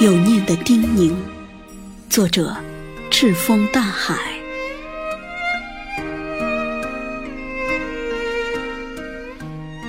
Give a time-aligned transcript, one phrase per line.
[0.00, 1.14] 有念的叮咛，
[2.08, 2.56] 作者：
[3.10, 4.16] 赤峰大海。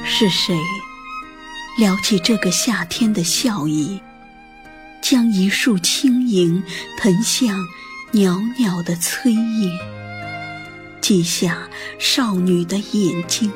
[0.04, 0.54] 是谁
[1.80, 4.02] 撩起这个夏天的笑意，
[5.02, 6.62] 将一束轻盈
[7.00, 7.56] 喷向
[8.12, 9.80] 袅袅的炊烟，
[11.00, 13.50] 记下少女的眼睛，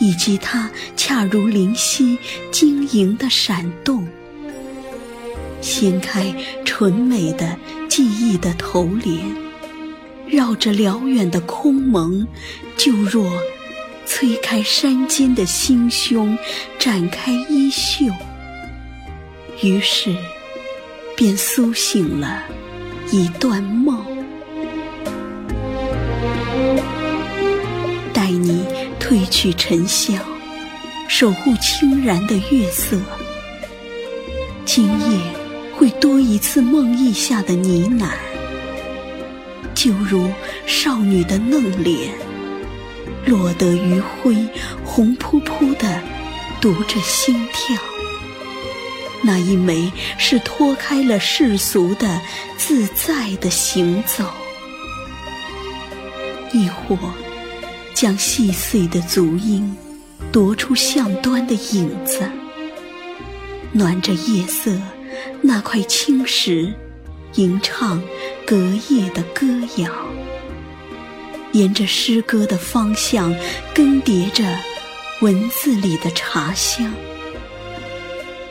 [0.00, 2.18] 以及她恰如灵犀
[2.50, 4.04] 晶莹的闪动。
[5.60, 7.56] 掀开纯美的
[7.88, 9.24] 记忆的头帘，
[10.26, 12.26] 绕着辽远的空蒙，
[12.76, 13.30] 就若
[14.06, 16.36] 催开山间的心胸，
[16.78, 18.06] 展开衣袖，
[19.62, 20.14] 于是
[21.16, 22.42] 便苏醒了
[23.10, 23.98] 一段梦。
[28.12, 28.64] 待你
[29.00, 30.14] 褪去尘嚣，
[31.08, 32.98] 守护清然的月色，
[34.64, 35.37] 今夜。
[35.78, 38.10] 会多一次梦呓下的呢喃，
[39.76, 40.28] 就如
[40.66, 42.12] 少女的嫩脸，
[43.24, 44.44] 落得余晖，
[44.84, 46.02] 红扑扑的
[46.60, 47.76] 读着心跳。
[49.22, 52.20] 那一枚是脱开了世俗的
[52.56, 54.24] 自在的行走，
[56.52, 56.98] 亦或
[57.94, 59.76] 将细碎的足音
[60.32, 62.28] 夺出巷端的影子，
[63.70, 64.72] 暖着夜色。
[65.42, 66.72] 那块青石，
[67.34, 68.02] 吟唱
[68.46, 68.56] 隔
[68.88, 69.90] 夜的歌谣，
[71.52, 73.34] 沿着诗歌的方向，
[73.74, 74.44] 更迭着
[75.20, 76.92] 文字里的茶香，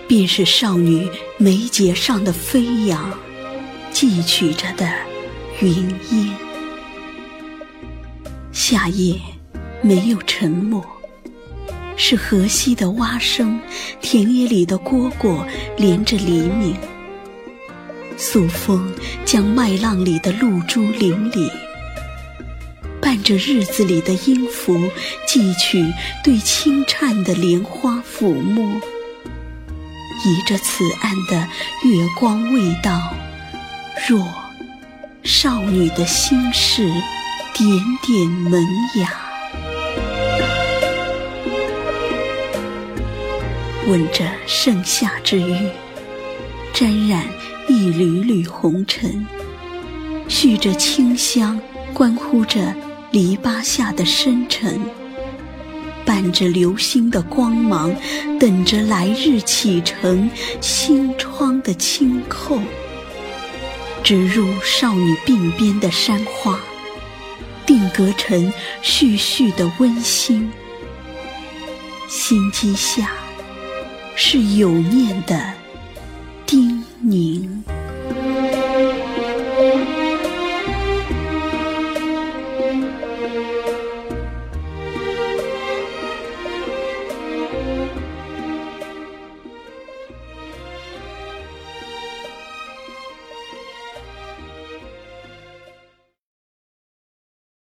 [0.07, 3.11] 便是少女眉睫上的飞扬，
[3.91, 4.89] 寄取着的
[5.61, 6.29] 云烟。
[8.51, 9.19] 夏夜
[9.81, 10.96] 没有沉默。
[11.97, 13.59] 是河西的蛙声，
[14.01, 15.43] 田野里的蝈蝈
[15.75, 16.77] 连着黎明。
[18.15, 18.93] 素风
[19.25, 21.51] 将麦浪里的露珠淋漓，
[23.01, 24.89] 伴着日子里的音符，
[25.27, 25.85] 寄去
[26.23, 28.63] 对轻颤的莲花抚摸，
[30.23, 31.47] 倚着此岸的
[31.83, 33.13] 月光味道，
[34.07, 34.25] 若
[35.23, 36.91] 少女的心事，
[37.53, 37.69] 点
[38.01, 38.63] 点萌
[38.95, 39.26] 芽。
[43.87, 45.73] 吻着盛夏之月，
[46.73, 47.23] 沾染
[47.69, 49.25] 一缕缕红尘，
[50.27, 51.57] 续着清香，
[51.93, 52.75] 关乎着
[53.11, 54.77] 篱笆下的深沉，
[56.05, 57.95] 伴着流星的光芒，
[58.37, 62.59] 等着来日启程，心窗的轻扣，
[64.03, 66.59] 植入少女鬓边的山花，
[67.65, 68.51] 定格成
[68.83, 70.51] 絮絮的温馨，
[72.09, 73.09] 心机下。
[74.19, 75.39] 是有念的
[76.47, 77.76] 叮咛。